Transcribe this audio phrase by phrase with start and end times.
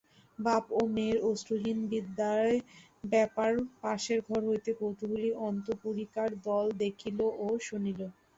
[0.39, 3.53] বাপ ও মেয়ের অশ্রুহীন বিদায়ব্যাপার
[3.81, 7.99] পাশের ঘর হইতে কৌতূহলী অন্তঃপুরিকার দল দেখিল ও শুনিল।